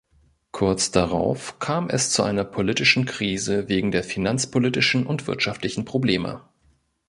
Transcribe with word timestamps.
Kurz 0.51 0.89
darauf 0.89 1.59
kam 1.59 1.87
es 1.87 2.09
zu 2.09 2.23
einer 2.23 2.43
politischen 2.43 3.05
Krise 3.05 3.69
wegen 3.69 3.91
der 3.91 4.03
finanzpolitischen 4.03 5.05
und 5.05 5.27
wirtschaftlichen 5.27 5.85
Probleme. 5.85 6.41